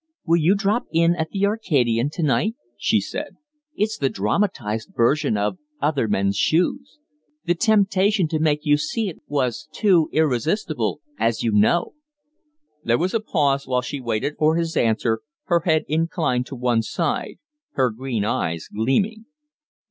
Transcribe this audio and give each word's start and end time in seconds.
"Will 0.25 0.37
you 0.37 0.55
drop 0.55 0.85
in 0.91 1.15
at 1.15 1.29
the 1.29 1.45
'Arcadian' 1.45 2.09
to 2.13 2.23
night?" 2.23 2.55
she 2.75 2.99
said. 2.99 3.37
"It's 3.75 3.99
the 3.99 4.09
dramatized 4.09 4.93
version 4.95 5.37
of 5.37 5.59
'Other 5.79 6.07
Men's 6.07 6.35
Shoes!' 6.37 6.97
The 7.45 7.53
temptation 7.53 8.27
to 8.29 8.39
make 8.39 8.61
you 8.65 8.77
see 8.77 9.09
it 9.09 9.19
was 9.27 9.69
too 9.71 10.09
irresistible 10.11 11.01
as 11.19 11.43
you 11.43 11.51
know." 11.51 11.93
There 12.83 12.97
was 12.97 13.13
a 13.13 13.19
pause 13.19 13.67
while 13.67 13.81
she 13.81 14.01
waited 14.01 14.37
for 14.39 14.55
his 14.55 14.75
answer 14.75 15.21
her 15.43 15.59
head 15.65 15.83
inclined 15.87 16.47
to 16.47 16.55
one 16.55 16.81
side, 16.81 17.37
her 17.73 17.91
green 17.91 18.25
eyes 18.25 18.69
gleaming. 18.73 19.25